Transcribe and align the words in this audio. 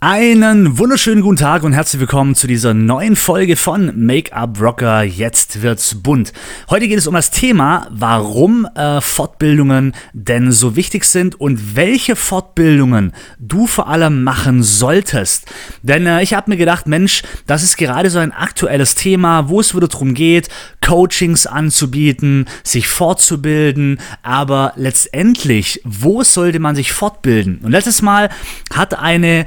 Einen 0.00 0.78
wunderschönen 0.78 1.22
guten 1.22 1.38
Tag 1.38 1.64
und 1.64 1.72
herzlich 1.72 1.98
willkommen 1.98 2.36
zu 2.36 2.46
dieser 2.46 2.72
neuen 2.72 3.16
Folge 3.16 3.56
von 3.56 4.06
Make-up 4.06 4.60
Rocker. 4.60 5.02
Jetzt 5.02 5.60
wird's 5.60 5.96
bunt. 5.96 6.32
Heute 6.70 6.86
geht 6.86 6.98
es 6.98 7.08
um 7.08 7.14
das 7.14 7.32
Thema, 7.32 7.88
warum 7.90 8.64
äh, 8.76 9.00
Fortbildungen 9.00 9.96
denn 10.12 10.52
so 10.52 10.76
wichtig 10.76 11.04
sind 11.04 11.40
und 11.40 11.74
welche 11.74 12.14
Fortbildungen 12.14 13.12
du 13.40 13.66
vor 13.66 13.88
allem 13.88 14.22
machen 14.22 14.62
solltest. 14.62 15.46
Denn 15.82 16.06
äh, 16.06 16.22
ich 16.22 16.32
habe 16.32 16.52
mir 16.52 16.56
gedacht, 16.56 16.86
Mensch, 16.86 17.24
das 17.48 17.64
ist 17.64 17.76
gerade 17.76 18.08
so 18.08 18.20
ein 18.20 18.30
aktuelles 18.30 18.94
Thema, 18.94 19.48
wo 19.48 19.58
es 19.58 19.74
wieder 19.74 19.88
darum 19.88 20.14
geht, 20.14 20.48
Coachings 20.80 21.48
anzubieten, 21.48 22.46
sich 22.62 22.86
fortzubilden, 22.86 23.98
aber 24.22 24.74
letztendlich, 24.76 25.82
wo 25.84 26.22
sollte 26.22 26.60
man 26.60 26.76
sich 26.76 26.92
fortbilden? 26.92 27.58
Und 27.64 27.72
letztes 27.72 28.00
Mal 28.00 28.30
hat 28.72 28.96
eine 28.96 29.44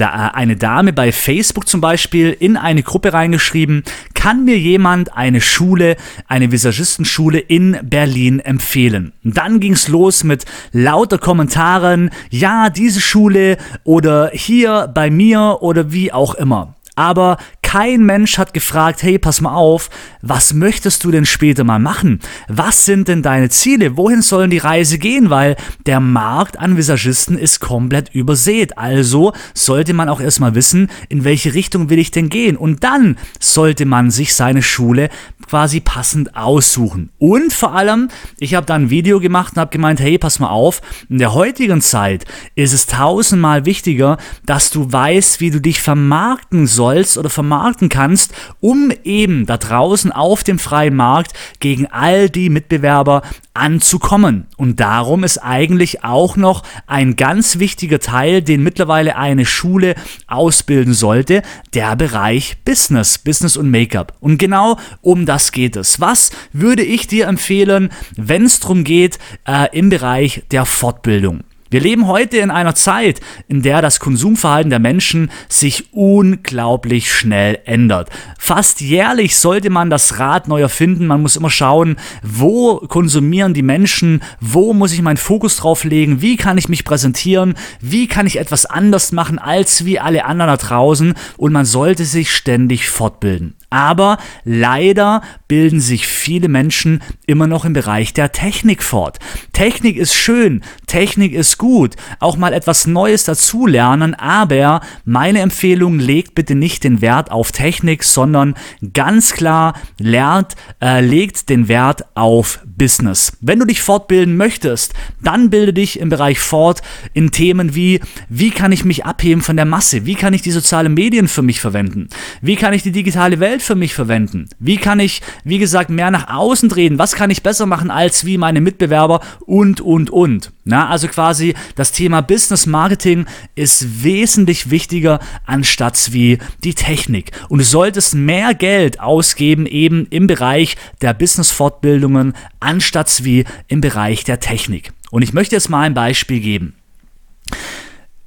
eine 0.00 0.56
Dame 0.56 0.92
bei 0.92 1.12
Facebook 1.12 1.68
zum 1.68 1.80
Beispiel 1.80 2.36
in 2.38 2.56
eine 2.56 2.82
Gruppe 2.82 3.12
reingeschrieben, 3.12 3.82
kann 4.14 4.44
mir 4.44 4.58
jemand 4.58 5.16
eine 5.16 5.40
Schule, 5.40 5.96
eine 6.26 6.52
Visagistenschule 6.52 7.38
in 7.38 7.78
Berlin 7.82 8.40
empfehlen? 8.40 9.12
Und 9.24 9.36
dann 9.36 9.60
ging 9.60 9.72
es 9.72 9.88
los 9.88 10.24
mit 10.24 10.44
lauter 10.72 11.18
Kommentaren, 11.18 12.10
ja, 12.30 12.70
diese 12.70 13.00
Schule 13.00 13.56
oder 13.84 14.30
hier 14.32 14.90
bei 14.92 15.10
mir 15.10 15.58
oder 15.60 15.92
wie 15.92 16.12
auch 16.12 16.34
immer. 16.34 16.74
Aber 16.96 17.36
kein 17.66 18.04
Mensch 18.04 18.38
hat 18.38 18.54
gefragt, 18.54 19.02
hey, 19.02 19.18
pass 19.18 19.40
mal 19.40 19.52
auf, 19.52 19.90
was 20.22 20.54
möchtest 20.54 21.02
du 21.02 21.10
denn 21.10 21.24
später 21.24 21.64
mal 21.64 21.80
machen? 21.80 22.20
Was 22.46 22.84
sind 22.84 23.08
denn 23.08 23.22
deine 23.22 23.48
Ziele? 23.48 23.96
Wohin 23.96 24.22
sollen 24.22 24.50
die 24.50 24.58
Reise 24.58 24.98
gehen? 24.98 25.30
Weil 25.30 25.56
der 25.84 25.98
Markt 25.98 26.60
an 26.60 26.76
Visagisten 26.76 27.36
ist 27.36 27.58
komplett 27.58 28.14
übersät. 28.14 28.78
Also 28.78 29.32
sollte 29.52 29.94
man 29.94 30.08
auch 30.08 30.20
erstmal 30.20 30.54
wissen, 30.54 30.88
in 31.08 31.24
welche 31.24 31.54
Richtung 31.54 31.90
will 31.90 31.98
ich 31.98 32.12
denn 32.12 32.28
gehen? 32.28 32.56
Und 32.56 32.84
dann 32.84 33.16
sollte 33.40 33.84
man 33.84 34.12
sich 34.12 34.36
seine 34.36 34.62
Schule 34.62 35.08
quasi 35.48 35.80
passend 35.80 36.36
aussuchen. 36.36 37.10
Und 37.18 37.52
vor 37.52 37.74
allem, 37.74 38.08
ich 38.38 38.54
habe 38.54 38.66
da 38.66 38.74
ein 38.74 38.90
Video 38.90 39.18
gemacht 39.18 39.54
und 39.54 39.60
habe 39.60 39.72
gemeint, 39.72 39.98
hey, 39.98 40.18
pass 40.18 40.38
mal 40.38 40.50
auf, 40.50 40.82
in 41.08 41.18
der 41.18 41.34
heutigen 41.34 41.80
Zeit 41.80 42.26
ist 42.54 42.72
es 42.72 42.86
tausendmal 42.86 43.64
wichtiger, 43.64 44.18
dass 44.44 44.70
du 44.70 44.92
weißt, 44.92 45.40
wie 45.40 45.50
du 45.50 45.60
dich 45.60 45.82
vermarkten 45.82 46.68
sollst 46.68 47.18
oder 47.18 47.28
vermarkten 47.28 47.55
vermarkten 47.56 47.88
kannst, 47.88 48.34
um 48.60 48.92
eben 49.04 49.46
da 49.46 49.56
draußen 49.56 50.12
auf 50.12 50.44
dem 50.44 50.58
freien 50.58 50.94
Markt 50.94 51.32
gegen 51.58 51.86
all 51.86 52.28
die 52.28 52.50
Mitbewerber 52.50 53.22
anzukommen. 53.54 54.46
Und 54.56 54.80
darum 54.80 55.24
ist 55.24 55.38
eigentlich 55.38 56.04
auch 56.04 56.36
noch 56.36 56.62
ein 56.86 57.16
ganz 57.16 57.58
wichtiger 57.58 57.98
Teil, 57.98 58.42
den 58.42 58.62
mittlerweile 58.62 59.16
eine 59.16 59.46
Schule 59.46 59.94
ausbilden 60.26 60.92
sollte, 60.92 61.42
der 61.72 61.96
Bereich 61.96 62.58
Business, 62.64 63.18
Business 63.18 63.56
und 63.56 63.70
Make-up. 63.70 64.12
Und 64.20 64.36
genau 64.38 64.78
um 65.00 65.24
das 65.24 65.52
geht 65.52 65.76
es. 65.76 66.00
Was 66.00 66.30
würde 66.52 66.82
ich 66.82 67.06
dir 67.06 67.26
empfehlen, 67.26 67.90
wenn 68.16 68.44
es 68.44 68.60
darum 68.60 68.84
geht, 68.84 69.18
äh, 69.46 69.68
im 69.76 69.88
Bereich 69.88 70.42
der 70.50 70.66
Fortbildung? 70.66 71.44
Wir 71.76 71.82
leben 71.82 72.06
heute 72.06 72.38
in 72.38 72.50
einer 72.50 72.74
Zeit, 72.74 73.20
in 73.48 73.60
der 73.60 73.82
das 73.82 74.00
Konsumverhalten 74.00 74.70
der 74.70 74.78
Menschen 74.78 75.30
sich 75.46 75.92
unglaublich 75.92 77.12
schnell 77.12 77.58
ändert. 77.66 78.08
Fast 78.38 78.80
jährlich 78.80 79.36
sollte 79.36 79.68
man 79.68 79.90
das 79.90 80.18
Rad 80.18 80.48
neu 80.48 80.62
erfinden. 80.62 81.06
Man 81.06 81.20
muss 81.20 81.36
immer 81.36 81.50
schauen, 81.50 81.96
wo 82.22 82.76
konsumieren 82.78 83.52
die 83.52 83.60
Menschen, 83.60 84.22
wo 84.40 84.72
muss 84.72 84.94
ich 84.94 85.02
meinen 85.02 85.18
Fokus 85.18 85.58
drauf 85.58 85.84
legen, 85.84 86.22
wie 86.22 86.38
kann 86.38 86.56
ich 86.56 86.70
mich 86.70 86.82
präsentieren, 86.82 87.56
wie 87.82 88.06
kann 88.06 88.26
ich 88.26 88.38
etwas 88.38 88.64
anders 88.64 89.12
machen 89.12 89.38
als 89.38 89.84
wie 89.84 90.00
alle 90.00 90.24
anderen 90.24 90.52
da 90.52 90.56
draußen 90.56 91.12
und 91.36 91.52
man 91.52 91.66
sollte 91.66 92.06
sich 92.06 92.34
ständig 92.34 92.88
fortbilden. 92.88 93.54
Aber 93.68 94.16
leider 94.44 95.20
bilden 95.48 95.80
sich 95.80 96.06
viele 96.06 96.48
Menschen 96.48 97.02
immer 97.26 97.46
noch 97.46 97.64
im 97.64 97.72
Bereich 97.72 98.12
der 98.12 98.32
Technik 98.32 98.82
fort. 98.82 99.18
Technik 99.52 99.96
ist 99.96 100.14
schön, 100.14 100.62
Technik 100.86 101.32
ist 101.32 101.58
gut, 101.58 101.94
auch 102.20 102.36
mal 102.36 102.52
etwas 102.52 102.86
Neues 102.86 103.24
dazulernen, 103.24 104.14
aber 104.14 104.80
meine 105.04 105.40
Empfehlung, 105.40 105.98
legt 105.98 106.34
bitte 106.34 106.54
nicht 106.54 106.84
den 106.84 107.00
Wert 107.00 107.30
auf 107.30 107.52
Technik, 107.52 108.04
sondern 108.04 108.54
ganz 108.92 109.32
klar 109.32 109.74
lernt, 109.98 110.54
äh, 110.82 111.00
legt 111.00 111.48
den 111.48 111.68
Wert 111.68 112.04
auf 112.14 112.60
Business. 112.64 113.32
Wenn 113.40 113.58
du 113.58 113.66
dich 113.66 113.82
fortbilden 113.82 114.36
möchtest, 114.36 114.94
dann 115.22 115.50
bilde 115.50 115.72
dich 115.72 115.98
im 115.98 116.08
Bereich 116.08 116.38
fort 116.38 116.82
in 117.14 117.30
Themen 117.30 117.74
wie, 117.74 118.00
wie 118.28 118.50
kann 118.50 118.72
ich 118.72 118.84
mich 118.84 119.04
abheben 119.04 119.42
von 119.42 119.56
der 119.56 119.64
Masse? 119.64 120.06
Wie 120.06 120.14
kann 120.14 120.34
ich 120.34 120.42
die 120.42 120.50
sozialen 120.50 120.94
Medien 120.94 121.28
für 121.28 121.42
mich 121.42 121.60
verwenden? 121.60 122.08
Wie 122.42 122.56
kann 122.56 122.74
ich 122.74 122.82
die 122.82 122.92
digitale 122.92 123.40
Welt 123.40 123.62
für 123.62 123.74
mich 123.74 123.94
verwenden? 123.94 124.48
Wie 124.58 124.76
kann 124.76 125.00
ich, 125.00 125.22
wie 125.46 125.58
gesagt, 125.58 125.90
mehr 125.90 126.10
nach 126.10 126.28
außen 126.28 126.68
drehen? 126.68 126.98
Was 126.98 127.14
kann 127.14 127.30
ich 127.30 127.44
besser 127.44 127.66
machen 127.66 127.90
als 127.90 128.24
wie 128.24 128.36
meine 128.36 128.60
Mitbewerber? 128.60 129.20
Und, 129.46 129.80
und, 129.80 130.10
und. 130.10 130.52
Na, 130.64 130.88
also 130.88 131.06
quasi 131.06 131.54
das 131.76 131.92
Thema 131.92 132.20
Business 132.20 132.66
Marketing 132.66 133.26
ist 133.54 134.02
wesentlich 134.02 134.70
wichtiger 134.70 135.20
anstatt 135.46 136.12
wie 136.12 136.38
die 136.64 136.74
Technik. 136.74 137.30
Und 137.48 137.58
du 137.58 137.64
solltest 137.64 138.16
mehr 138.16 138.54
Geld 138.54 138.98
ausgeben 138.98 139.66
eben 139.66 140.06
im 140.10 140.26
Bereich 140.26 140.76
der 141.00 141.14
Business 141.14 141.52
Fortbildungen 141.52 142.32
anstatt 142.58 143.24
wie 143.24 143.44
im 143.68 143.80
Bereich 143.80 144.24
der 144.24 144.40
Technik. 144.40 144.92
Und 145.12 145.22
ich 145.22 145.32
möchte 145.32 145.54
jetzt 145.54 145.70
mal 145.70 145.82
ein 145.82 145.94
Beispiel 145.94 146.40
geben. 146.40 146.74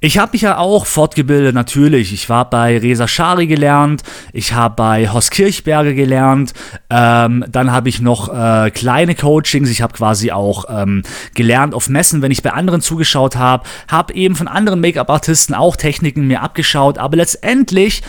Ich 0.02 0.16
habe 0.16 0.32
mich 0.32 0.40
ja 0.40 0.56
auch 0.56 0.86
fortgebildet, 0.86 1.54
natürlich. 1.54 2.14
Ich 2.14 2.30
war 2.30 2.48
bei 2.48 2.78
Resa 2.78 3.06
Schari 3.06 3.46
gelernt, 3.46 4.02
ich 4.32 4.54
habe 4.54 4.74
bei 4.74 5.06
Horst 5.10 5.30
Kirchberger 5.30 5.92
gelernt, 5.92 6.54
ähm, 6.88 7.44
dann 7.50 7.70
habe 7.70 7.90
ich 7.90 8.00
noch 8.00 8.32
äh, 8.32 8.70
kleine 8.70 9.14
Coachings, 9.14 9.68
ich 9.68 9.82
habe 9.82 9.92
quasi 9.92 10.32
auch 10.32 10.64
ähm, 10.70 11.02
gelernt 11.34 11.74
auf 11.74 11.90
Messen, 11.90 12.22
wenn 12.22 12.32
ich 12.32 12.42
bei 12.42 12.54
anderen 12.54 12.80
zugeschaut 12.80 13.36
habe, 13.36 13.64
habe 13.88 14.14
eben 14.14 14.36
von 14.36 14.48
anderen 14.48 14.80
Make-up-Artisten 14.80 15.52
auch 15.52 15.76
Techniken 15.76 16.26
mir 16.26 16.40
abgeschaut, 16.40 16.96
aber 16.96 17.18
letztendlich 17.18 18.02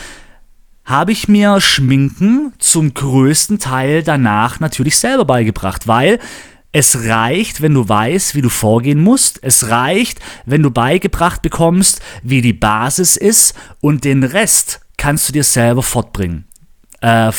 habe 0.85 1.11
ich 1.11 1.27
mir 1.27 1.59
Schminken 1.59 2.53
zum 2.57 2.93
größten 2.93 3.59
Teil 3.59 4.01
danach 4.01 4.61
natürlich 4.61 4.97
selber 4.97 5.25
beigebracht, 5.25 5.89
weil 5.89 6.19
es 6.71 7.05
reicht, 7.05 7.61
wenn 7.61 7.73
du 7.73 7.87
weißt, 7.87 8.35
wie 8.35 8.41
du 8.41 8.49
vorgehen 8.49 9.01
musst. 9.01 9.39
Es 9.41 9.69
reicht, 9.69 10.19
wenn 10.45 10.63
du 10.63 10.71
beigebracht 10.71 11.41
bekommst, 11.41 12.01
wie 12.23 12.41
die 12.41 12.53
Basis 12.53 13.17
ist 13.17 13.55
und 13.81 14.05
den 14.05 14.23
Rest 14.23 14.79
kannst 14.97 15.27
du 15.27 15.33
dir 15.33 15.43
selber 15.43 15.83
fortbringen 15.83 16.50
äh, 17.01 17.31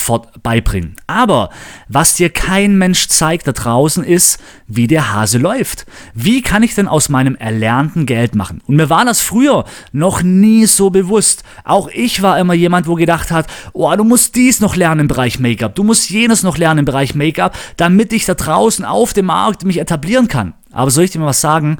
beibringen. 0.43 0.97
Aber 1.07 1.51
was 1.89 2.15
dir 2.15 2.31
kein 2.31 2.77
Mensch 2.77 3.07
zeigt 3.09 3.47
da 3.47 3.53
draußen 3.53 4.05
ist, 4.05 4.41
wie 4.67 4.87
der 4.87 5.13
Hase 5.13 5.39
läuft. 5.39 5.87
Wie 6.15 6.43
kann 6.43 6.63
ich 6.63 6.75
denn 6.75 6.89
aus 6.89 7.09
meinem 7.09 7.37
erlernten 7.37 8.07
Geld 8.07 8.35
machen? 8.35 8.61
Und 8.67 8.77
mir 8.77 8.91
war 8.91 9.05
das 9.05 9.21
früher 9.21 9.65
noch 9.93 10.23
nie 10.23 10.67
so 10.67 10.91
bewusst. 10.91 11.45
Auch 11.65 11.89
ich 11.89 12.23
war 12.23 12.39
immer 12.39 12.55
jemand, 12.55 12.87
wo 12.87 12.95
gedacht 12.95 13.31
hat, 13.31 13.47
oh, 13.73 13.95
du 13.95 14.05
musst 14.05 14.35
dies 14.35 14.61
noch 14.61 14.77
lernen 14.77 15.03
im 15.03 15.09
Bereich 15.09 15.39
Make-up, 15.39 15.75
du 15.75 15.85
musst 15.85 16.11
jenes 16.11 16.43
noch 16.43 16.59
lernen 16.59 16.81
im 16.81 16.85
Bereich 16.85 17.15
Make-up, 17.15 17.57
damit 17.77 18.13
ich 18.13 18.25
da 18.25 18.35
draußen 18.35 18.85
auf 18.85 19.13
dem 19.13 19.27
Markt 19.27 19.65
mich 19.65 19.79
etablieren 19.79 20.29
kann. 20.29 20.55
Aber 20.73 20.91
soll 20.91 21.05
ich 21.05 21.11
dir 21.11 21.21
mal 21.21 21.27
was 21.27 21.41
sagen? 21.41 21.79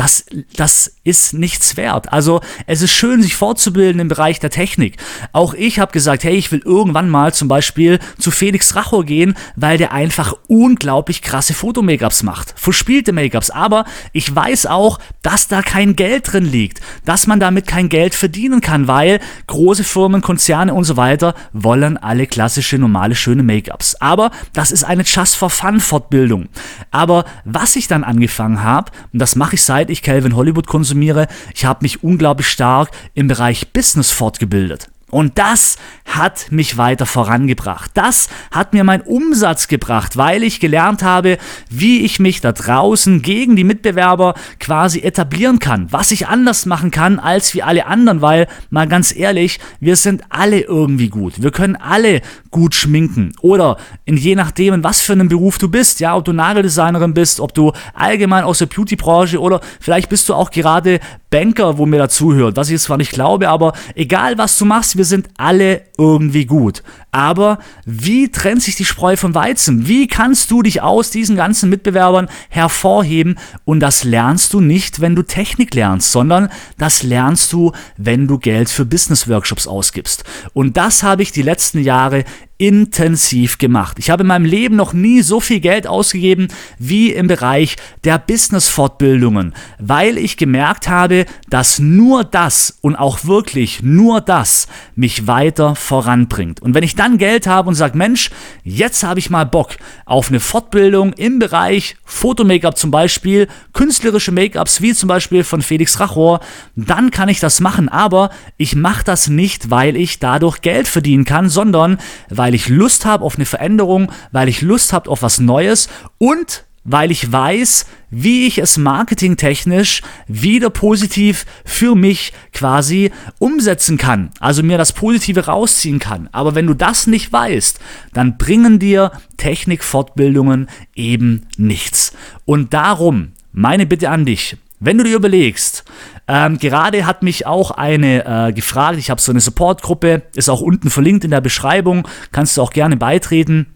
Das, 0.00 0.24
das 0.56 0.96
ist 1.04 1.34
nichts 1.34 1.76
wert. 1.76 2.10
Also 2.10 2.40
es 2.66 2.80
ist 2.80 2.90
schön, 2.90 3.22
sich 3.22 3.36
fortzubilden 3.36 4.00
im 4.00 4.08
Bereich 4.08 4.40
der 4.40 4.48
Technik. 4.48 4.96
Auch 5.34 5.52
ich 5.52 5.78
habe 5.78 5.92
gesagt, 5.92 6.24
hey, 6.24 6.36
ich 6.36 6.50
will 6.50 6.62
irgendwann 6.64 7.10
mal 7.10 7.34
zum 7.34 7.48
Beispiel 7.48 7.98
zu 8.18 8.30
Felix 8.30 8.74
Rachor 8.74 9.04
gehen, 9.04 9.34
weil 9.56 9.76
der 9.76 9.92
einfach 9.92 10.32
unglaublich 10.46 11.20
krasse 11.20 11.52
Foto-Make-ups 11.52 12.22
macht. 12.22 12.54
Verspielte 12.58 13.12
Make-ups. 13.12 13.50
Aber 13.50 13.84
ich 14.14 14.34
weiß 14.34 14.64
auch, 14.64 15.00
dass 15.20 15.48
da 15.48 15.60
kein 15.60 15.96
Geld 15.96 16.32
drin 16.32 16.50
liegt. 16.50 16.80
Dass 17.04 17.26
man 17.26 17.38
damit 17.38 17.66
kein 17.66 17.90
Geld 17.90 18.14
verdienen 18.14 18.62
kann, 18.62 18.88
weil 18.88 19.20
große 19.48 19.84
Firmen, 19.84 20.22
Konzerne 20.22 20.72
und 20.72 20.84
so 20.84 20.96
weiter 20.96 21.34
wollen 21.52 21.98
alle 21.98 22.26
klassische, 22.26 22.78
normale, 22.78 23.14
schöne 23.14 23.42
Make-ups. 23.42 23.96
Aber 23.96 24.30
das 24.54 24.72
ist 24.72 24.84
eine 24.84 25.02
Just-for-Fun-Fortbildung. 25.02 26.48
Aber 26.90 27.26
was 27.44 27.76
ich 27.76 27.86
dann 27.86 28.02
angefangen 28.02 28.62
habe, 28.62 28.92
und 29.12 29.18
das 29.18 29.36
mache 29.36 29.56
ich 29.56 29.62
seit 29.62 29.89
ich 29.90 30.02
Calvin 30.02 30.36
Hollywood 30.36 30.66
konsumiere, 30.66 31.26
ich 31.54 31.64
habe 31.64 31.80
mich 31.82 32.02
unglaublich 32.02 32.48
stark 32.48 32.90
im 33.14 33.28
Bereich 33.28 33.72
Business 33.72 34.10
fortgebildet. 34.10 34.88
Und 35.10 35.38
das 35.38 35.76
hat 36.04 36.46
mich 36.50 36.76
weiter 36.76 37.06
vorangebracht. 37.06 37.90
Das 37.94 38.28
hat 38.50 38.72
mir 38.72 38.84
meinen 38.84 39.02
Umsatz 39.02 39.68
gebracht, 39.68 40.16
weil 40.16 40.42
ich 40.42 40.60
gelernt 40.60 41.02
habe, 41.02 41.38
wie 41.68 42.04
ich 42.04 42.20
mich 42.20 42.40
da 42.40 42.52
draußen 42.52 43.22
gegen 43.22 43.56
die 43.56 43.64
Mitbewerber 43.64 44.34
quasi 44.58 45.00
etablieren 45.00 45.58
kann. 45.58 45.86
Was 45.90 46.10
ich 46.10 46.28
anders 46.28 46.66
machen 46.66 46.90
kann 46.90 47.18
als 47.18 47.54
wie 47.54 47.62
alle 47.62 47.86
anderen, 47.86 48.22
weil, 48.22 48.46
mal 48.70 48.88
ganz 48.88 49.14
ehrlich, 49.14 49.60
wir 49.80 49.96
sind 49.96 50.22
alle 50.28 50.60
irgendwie 50.60 51.08
gut. 51.08 51.42
Wir 51.42 51.50
können 51.50 51.76
alle 51.76 52.22
gut 52.50 52.74
schminken. 52.74 53.32
Oder 53.40 53.76
in 54.04 54.16
je 54.16 54.34
nachdem, 54.34 54.74
in 54.74 54.84
was 54.84 55.00
für 55.00 55.12
einem 55.12 55.28
Beruf 55.28 55.58
du 55.58 55.68
bist. 55.68 56.00
Ja, 56.00 56.16
ob 56.16 56.24
du 56.24 56.32
Nageldesignerin 56.32 57.14
bist, 57.14 57.40
ob 57.40 57.54
du 57.54 57.72
allgemein 57.94 58.44
aus 58.44 58.58
der 58.58 58.66
Beauty-Branche 58.66 59.40
oder 59.40 59.60
vielleicht 59.80 60.08
bist 60.08 60.28
du 60.28 60.34
auch 60.34 60.50
gerade 60.50 61.00
Banker, 61.30 61.78
wo 61.78 61.86
mir 61.86 61.98
dazu 61.98 62.34
hört, 62.34 62.56
was 62.56 62.70
ich 62.70 62.80
zwar 62.80 62.96
nicht 62.96 63.12
glaube, 63.12 63.48
aber 63.48 63.72
egal 63.94 64.36
was 64.36 64.58
du 64.58 64.64
machst, 64.64 64.96
wir 64.96 65.04
sind 65.04 65.28
alle 65.36 65.82
irgendwie 65.96 66.44
gut. 66.44 66.82
Aber 67.12 67.58
wie 67.84 68.30
trennt 68.30 68.62
sich 68.62 68.76
die 68.76 68.84
Spreu 68.84 69.16
vom 69.16 69.34
Weizen? 69.34 69.88
Wie 69.88 70.06
kannst 70.06 70.50
du 70.50 70.62
dich 70.62 70.82
aus 70.82 71.10
diesen 71.10 71.36
ganzen 71.36 71.68
Mitbewerbern 71.70 72.28
hervorheben? 72.48 73.38
Und 73.64 73.80
das 73.80 74.04
lernst 74.04 74.52
du 74.52 74.60
nicht, 74.60 75.00
wenn 75.00 75.16
du 75.16 75.22
Technik 75.22 75.74
lernst, 75.74 76.12
sondern 76.12 76.50
das 76.78 77.02
lernst 77.02 77.52
du, 77.52 77.72
wenn 77.96 78.26
du 78.26 78.38
Geld 78.38 78.68
für 78.68 78.84
Business-Workshops 78.84 79.66
ausgibst. 79.66 80.24
Und 80.52 80.76
das 80.76 81.02
habe 81.02 81.22
ich 81.22 81.32
die 81.32 81.42
letzten 81.42 81.80
Jahre 81.80 82.24
intensiv 82.60 83.56
gemacht. 83.56 83.98
Ich 83.98 84.10
habe 84.10 84.22
in 84.22 84.26
meinem 84.26 84.44
Leben 84.44 84.76
noch 84.76 84.92
nie 84.92 85.22
so 85.22 85.40
viel 85.40 85.60
Geld 85.60 85.86
ausgegeben 85.86 86.48
wie 86.78 87.10
im 87.10 87.26
Bereich 87.26 87.76
der 88.04 88.18
Business-Fortbildungen, 88.18 89.54
weil 89.78 90.18
ich 90.18 90.36
gemerkt 90.36 90.86
habe, 90.86 91.24
dass 91.48 91.78
nur 91.78 92.22
das 92.22 92.76
und 92.82 92.96
auch 92.96 93.24
wirklich 93.24 93.82
nur 93.82 94.20
das 94.20 94.68
mich 94.94 95.26
weiter 95.26 95.74
voranbringt. 95.74 96.60
Und 96.60 96.74
wenn 96.74 96.84
ich 96.84 96.96
dann 97.00 97.16
Geld 97.16 97.46
habe 97.46 97.68
und 97.68 97.74
sage, 97.74 97.96
Mensch, 97.96 98.30
jetzt 98.62 99.02
habe 99.02 99.18
ich 99.18 99.30
mal 99.30 99.46
Bock 99.46 99.70
auf 100.04 100.28
eine 100.28 100.38
Fortbildung 100.38 101.14
im 101.14 101.38
Bereich 101.38 101.96
Foto-Make-up 102.04 102.76
zum 102.76 102.90
Beispiel, 102.90 103.48
künstlerische 103.72 104.32
Make-ups 104.32 104.82
wie 104.82 104.92
zum 104.92 105.08
Beispiel 105.08 105.42
von 105.42 105.62
Felix 105.62 105.98
Rachor, 105.98 106.40
dann 106.76 107.10
kann 107.10 107.30
ich 107.30 107.40
das 107.40 107.60
machen. 107.60 107.88
Aber 107.88 108.28
ich 108.58 108.76
mache 108.76 109.02
das 109.02 109.28
nicht, 109.28 109.70
weil 109.70 109.96
ich 109.96 110.18
dadurch 110.18 110.60
Geld 110.60 110.88
verdienen 110.88 111.24
kann, 111.24 111.48
sondern 111.48 111.96
weil 112.28 112.54
ich 112.54 112.68
Lust 112.68 113.06
habe 113.06 113.24
auf 113.24 113.36
eine 113.36 113.46
Veränderung, 113.46 114.12
weil 114.30 114.50
ich 114.50 114.60
Lust 114.60 114.92
habe 114.92 115.08
auf 115.08 115.22
was 115.22 115.40
Neues 115.40 115.88
und 116.18 116.64
weil 116.84 117.10
ich 117.10 117.30
weiß, 117.30 117.86
wie 118.10 118.46
ich 118.46 118.58
es 118.58 118.76
marketingtechnisch 118.76 120.02
wieder 120.26 120.70
positiv 120.70 121.46
für 121.64 121.94
mich 121.94 122.32
quasi 122.52 123.12
umsetzen 123.38 123.98
kann. 123.98 124.30
Also 124.40 124.62
mir 124.62 124.78
das 124.78 124.92
Positive 124.92 125.46
rausziehen 125.46 125.98
kann. 125.98 126.28
Aber 126.32 126.54
wenn 126.54 126.66
du 126.66 126.74
das 126.74 127.06
nicht 127.06 127.32
weißt, 127.32 127.78
dann 128.12 128.38
bringen 128.38 128.78
dir 128.78 129.12
Technikfortbildungen 129.36 130.68
eben 130.94 131.46
nichts. 131.56 132.12
Und 132.44 132.72
darum 132.74 133.32
meine 133.52 133.86
Bitte 133.86 134.10
an 134.10 134.24
dich, 134.24 134.56
wenn 134.78 134.96
du 134.96 135.04
dir 135.04 135.16
überlegst, 135.16 135.84
ähm, 136.26 136.58
gerade 136.58 137.06
hat 137.06 137.22
mich 137.22 137.46
auch 137.46 137.70
eine 137.70 138.24
äh, 138.48 138.52
gefragt, 138.52 138.98
ich 138.98 139.10
habe 139.10 139.20
so 139.20 139.32
eine 139.32 139.40
Supportgruppe, 139.40 140.22
ist 140.34 140.48
auch 140.48 140.60
unten 140.60 140.88
verlinkt 140.88 141.24
in 141.24 141.30
der 141.30 141.40
Beschreibung, 141.40 142.08
kannst 142.32 142.56
du 142.56 142.62
auch 142.62 142.70
gerne 142.70 142.96
beitreten. 142.96 143.66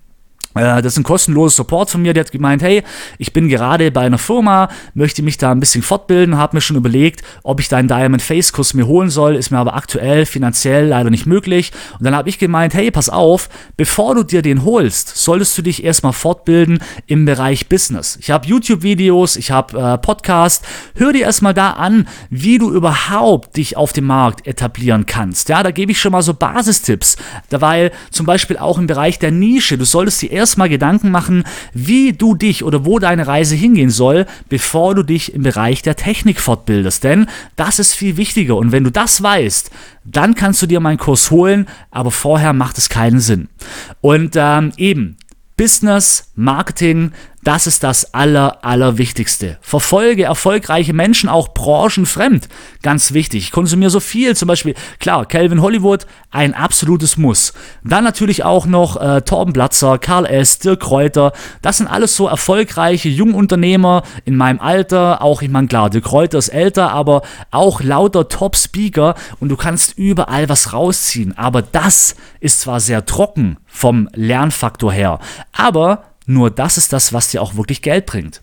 Äh, 0.55 0.83
das 0.83 0.95
ist 0.95 0.99
ein 0.99 1.05
kostenloser 1.05 1.57
Support 1.57 1.91
von 1.91 2.03
mir, 2.03 2.15
der 2.15 2.25
hat 2.25 2.33
gemeint, 2.33 2.63
hey, 2.63 2.83
ich 3.19 3.33
bin 3.33 3.49
gerade 3.49 3.91
bei 3.91 4.03
einer 4.03 4.19
Firma, 4.19 4.69
möchte 4.95 5.23
mich 5.23 5.39
da 5.39 5.51
ein 5.51 5.61
bisschen 5.61 5.83
fortbilden, 5.83 6.37
habe 6.37 6.57
mir 6.57 6.61
schon 6.61 6.77
überlegt, 6.77 7.23
ob 7.43 7.61
ich 7.61 7.69
deinen 7.69 7.89
Diamond 7.89 8.23
Face 8.23 8.53
Kurs 8.53 8.75
mir 8.75 8.87
holen 8.87 9.11
soll, 9.11 9.35
ist 9.35 9.51
mir 9.51 9.59
aber 9.59 9.75
aktuell 9.75 10.27
finanziell 10.27 10.89
leider 10.89 11.11
nicht 11.11 11.27
möglich. 11.27 11.73
Und 11.99 12.05
dann 12.05 12.15
habe 12.15 12.29
ich 12.29 12.39
gemeint, 12.39 12.75
hey, 12.75 12.91
pass 12.91 13.09
auf, 13.09 13.49
bevor 13.77 14.15
du 14.15 14.23
dir 14.23 14.43
den 14.43 14.65
holst, 14.65 15.17
solltest 15.17 15.57
du 15.59 15.63
dich 15.63 15.85
erstmal 15.85 16.13
fortbilden 16.13 16.79
im 17.07 17.25
Bereich 17.25 17.69
Business. 17.69 18.17
Ich 18.21 18.31
habe 18.31 18.47
YouTube-Videos, 18.47 19.37
ich 19.37 19.51
habe 19.51 19.79
äh, 19.79 19.99
Podcast, 19.99 20.65
hör 20.95 21.13
dir 21.13 21.23
erstmal 21.23 21.55
da 21.55 21.71
an, 21.71 22.09
wie 22.31 22.59
du 22.59 22.71
überhaupt 22.71 23.57
dich 23.57 23.77
auf 23.77 23.93
dem 23.93 24.05
Markt 24.05 24.47
etablieren 24.47 25.07
kannst. 25.07 25.49
Ja, 25.49 25.63
da 25.63 25.71
gebe 25.71 25.93
ich 25.93 26.01
schon 26.01 26.13
mal 26.13 26.23
so 26.23 26.35
Basistipps, 26.35 27.17
weil 27.51 27.91
zum 28.11 28.27
Beispiel 28.27 28.59
auch 28.59 28.79
im 28.79 28.87
Bereich 28.87 29.19
der 29.19 29.31
Nische, 29.31 29.79
du 29.79 29.85
solltest 29.85 30.23
die 30.23 30.31
erst 30.31 30.44
erstmal 30.45 30.69
Gedanken 30.69 31.11
machen, 31.11 31.45
wie 31.73 32.13
du 32.13 32.35
dich 32.35 32.65
oder 32.65 32.85
wo 32.85 32.99
deine 32.99 33.27
Reise 33.27 33.55
hingehen 33.55 33.89
soll, 33.89 34.27
bevor 34.51 34.95
du 34.95 35.03
dich 35.03 35.35
im 35.35 35.43
Bereich 35.43 35.81
der 35.81 35.97
Technik 35.97 36.39
fortbildest. 36.39 37.03
Denn 37.03 37.27
das 37.57 37.79
ist 37.79 37.95
viel 37.95 38.19
wichtiger. 38.19 38.57
Und 38.57 38.71
wenn 38.71 38.85
du 38.85 38.93
das 38.93 39.23
weißt, 39.23 39.71
dann 40.05 40.35
kannst 40.35 40.61
du 40.61 40.67
dir 40.67 40.81
meinen 40.81 40.99
Kurs 40.99 41.31
holen, 41.31 41.67
aber 41.91 42.11
vorher 42.11 42.53
macht 42.53 42.77
es 42.77 42.91
keinen 42.91 43.21
Sinn. 43.21 43.49
Und 44.03 44.35
ähm, 44.37 44.73
eben, 44.77 45.17
Business, 45.57 46.31
Marketing, 46.35 47.13
das 47.45 47.67
ist 47.67 47.85
das 47.85 48.15
Aller, 48.15 48.65
Allerwichtigste. 48.65 49.59
Verfolge 49.61 50.25
erfolgreiche 50.25 50.95
Menschen 50.95 51.29
auch 51.29 51.49
branchenfremd. 51.55 52.49
Ganz 52.83 53.13
wichtig. 53.13 53.45
Ich 53.45 53.53
konsumiere 53.53 53.91
so 53.91 54.01
viel. 54.01 54.35
Zum 54.35 54.49
Beispiel, 54.49 54.75
klar, 54.99 55.27
Calvin 55.27 55.61
Hollywood, 55.61 56.07
ein 56.31 56.55
absolutes 56.55 57.17
Muss. 57.19 57.53
Dann 57.85 58.03
natürlich 58.03 58.45
auch 58.45 58.67
noch 58.67 59.01
äh, 59.01 59.21
Torben 59.21 59.53
Platzer, 59.53 59.99
Karl 59.99 60.25
S., 60.25 60.59
Dirk 60.59 60.81
Kräuter. 60.81 61.33
Das 61.61 61.77
sind 61.77 61.87
alles 61.87 62.17
so 62.17 62.27
erfolgreiche 62.27 63.11
Jungunternehmer 63.11 64.03
in 64.25 64.37
meinem 64.37 64.61
Alter. 64.61 65.23
Auch, 65.23 65.43
ich 65.43 65.51
meine, 65.51 65.69
klar, 65.69 65.91
Dirk 65.91 66.05
Kräuter 66.05 66.39
ist 66.39 66.49
älter, 66.49 66.93
aber 66.93 67.23
auch 67.51 67.83
lauter 67.83 68.29
Top-Speaker. 68.29 69.15
Und 69.39 69.51
du 69.51 69.57
kannst 69.57 69.99
überall 69.99 70.49
was 70.49 70.73
rausziehen. 70.73 71.37
Aber 71.37 71.61
das 71.61 72.17
ist 72.41 72.63
zwar 72.63 72.81
sehr 72.81 73.05
trocken 73.05 73.59
vom 73.67 74.09
Lernfaktor 74.15 74.93
her, 74.93 75.19
aber 75.53 76.14
nur 76.27 76.51
das 76.51 76.79
ist 76.79 76.93
das, 76.93 77.13
was 77.13 77.29
dir 77.29 77.43
auch 77.43 77.57
wirklich 77.57 77.83
Geld 77.83 78.07
bringt. 78.07 78.43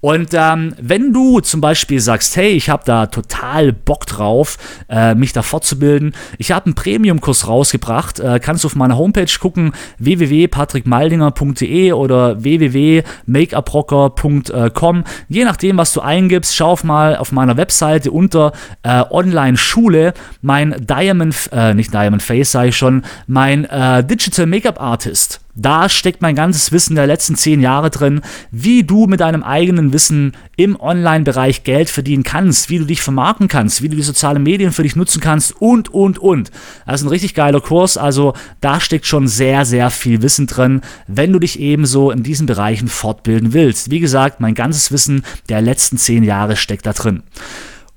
Und 0.00 0.30
ähm, 0.34 0.74
wenn 0.78 1.12
du 1.14 1.40
zum 1.40 1.62
Beispiel 1.62 1.98
sagst, 1.98 2.36
hey, 2.36 2.50
ich 2.50 2.68
habe 2.68 2.82
da 2.84 3.06
total 3.06 3.72
Bock 3.72 4.04
drauf, 4.04 4.58
äh, 4.90 5.14
mich 5.14 5.32
da 5.32 5.40
fortzubilden, 5.40 6.14
ich 6.36 6.52
habe 6.52 6.66
einen 6.66 6.74
Premium-Kurs 6.74 7.48
rausgebracht, 7.48 8.20
äh, 8.20 8.38
kannst 8.38 8.64
du 8.64 8.66
auf 8.66 8.76
meiner 8.76 8.98
Homepage 8.98 9.24
gucken, 9.40 9.72
www.patrickmaldinger.de 9.98 11.92
oder 11.92 12.44
www.makeuprocker.com. 12.44 15.04
Je 15.28 15.44
nachdem, 15.44 15.78
was 15.78 15.94
du 15.94 16.02
eingibst, 16.02 16.54
schau 16.54 16.78
mal 16.82 17.16
auf 17.16 17.32
meiner 17.32 17.56
Webseite 17.56 18.10
unter 18.10 18.52
äh, 18.82 19.02
Online-Schule 19.08 20.12
mein 20.42 20.76
Diamond, 20.86 21.48
äh, 21.50 21.72
nicht 21.72 21.94
Diamond 21.94 22.22
Face, 22.22 22.52
sage 22.52 22.68
ich 22.68 22.76
schon, 22.76 23.06
mein 23.26 23.64
äh, 23.64 24.04
Digital 24.04 24.44
Make-up 24.44 24.78
Artist. 24.78 25.43
Da 25.56 25.88
steckt 25.88 26.20
mein 26.20 26.34
ganzes 26.34 26.72
Wissen 26.72 26.96
der 26.96 27.06
letzten 27.06 27.36
zehn 27.36 27.60
Jahre 27.60 27.90
drin, 27.90 28.22
wie 28.50 28.82
du 28.82 29.06
mit 29.06 29.20
deinem 29.20 29.44
eigenen 29.44 29.92
Wissen 29.92 30.32
im 30.56 30.78
Online-Bereich 30.78 31.62
Geld 31.62 31.88
verdienen 31.88 32.24
kannst, 32.24 32.70
wie 32.70 32.78
du 32.78 32.84
dich 32.84 33.02
vermarkten 33.02 33.46
kannst, 33.46 33.80
wie 33.80 33.88
du 33.88 33.94
die 33.94 34.02
sozialen 34.02 34.42
Medien 34.42 34.72
für 34.72 34.82
dich 34.82 34.96
nutzen 34.96 35.20
kannst 35.20 35.60
und, 35.60 35.94
und, 35.94 36.18
und. 36.18 36.50
Das 36.86 37.00
ist 37.00 37.06
ein 37.06 37.10
richtig 37.10 37.34
geiler 37.34 37.60
Kurs, 37.60 37.96
also 37.96 38.34
da 38.60 38.80
steckt 38.80 39.06
schon 39.06 39.28
sehr, 39.28 39.64
sehr 39.64 39.90
viel 39.90 40.22
Wissen 40.22 40.48
drin, 40.48 40.80
wenn 41.06 41.32
du 41.32 41.38
dich 41.38 41.60
ebenso 41.60 42.10
in 42.10 42.24
diesen 42.24 42.46
Bereichen 42.46 42.88
fortbilden 42.88 43.52
willst. 43.52 43.90
Wie 43.90 44.00
gesagt, 44.00 44.40
mein 44.40 44.54
ganzes 44.54 44.90
Wissen 44.90 45.24
der 45.48 45.62
letzten 45.62 45.98
zehn 45.98 46.24
Jahre 46.24 46.56
steckt 46.56 46.86
da 46.86 46.92
drin. 46.92 47.22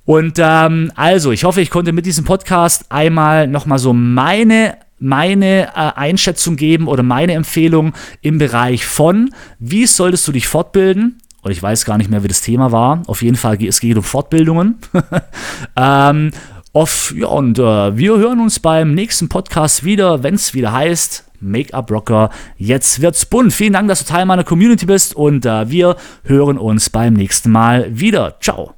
Und 0.05 0.37
ähm, 0.37 0.91
also, 0.95 1.31
ich 1.31 1.43
hoffe, 1.43 1.59
ich 1.59 1.69
konnte 1.69 1.91
mit 1.91 2.05
diesem 2.05 2.23
Podcast 2.23 2.85
einmal 2.89 3.45
nochmal 3.47 3.77
so 3.77 3.91
meine 3.91 4.77
meine 4.99 5.67
äh, 5.67 5.91
Einschätzung 5.95 6.55
geben 6.55 6.87
oder 6.87 7.03
meine 7.03 7.33
Empfehlung 7.33 7.93
im 8.21 8.37
Bereich 8.37 8.85
von, 8.85 9.33
wie 9.59 9.85
solltest 9.85 10.27
du 10.27 10.31
dich 10.31 10.47
fortbilden? 10.47 11.19
Und 11.41 11.51
ich 11.51 11.61
weiß 11.61 11.85
gar 11.85 11.97
nicht 11.97 12.09
mehr, 12.09 12.23
wie 12.23 12.27
das 12.27 12.41
Thema 12.41 12.71
war. 12.71 13.03
Auf 13.07 13.21
jeden 13.21 13.37
Fall, 13.37 13.63
es 13.63 13.79
geht 13.79 13.95
um 13.95 14.03
Fortbildungen. 14.03 14.79
ähm, 15.77 16.31
auf, 16.73 17.13
ja, 17.15 17.27
und 17.27 17.57
äh, 17.57 17.97
wir 17.97 18.17
hören 18.17 18.41
uns 18.41 18.59
beim 18.59 18.93
nächsten 18.93 19.29
Podcast 19.29 19.83
wieder, 19.83 20.23
wenn 20.23 20.35
es 20.35 20.53
wieder 20.53 20.73
heißt, 20.73 21.25
Make-up 21.39 21.91
Rocker, 21.91 22.29
jetzt 22.57 23.01
wird's 23.01 23.25
bunt. 23.25 23.53
Vielen 23.53 23.73
Dank, 23.73 23.87
dass 23.87 23.99
du 23.99 24.05
Teil 24.05 24.25
meiner 24.25 24.43
Community 24.43 24.85
bist 24.85 25.15
und 25.15 25.45
äh, 25.45 25.69
wir 25.69 25.95
hören 26.23 26.57
uns 26.57 26.89
beim 26.89 27.13
nächsten 27.13 27.51
Mal 27.51 27.87
wieder. 27.97 28.37
Ciao. 28.41 28.76